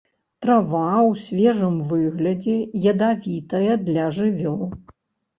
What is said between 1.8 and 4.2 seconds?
выглядзе ядавітая для